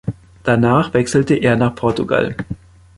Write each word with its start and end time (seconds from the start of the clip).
Danach 0.41 0.95
wechselte 0.95 1.35
er 1.35 1.55
nach 1.57 1.75
Portugal. 1.75 2.35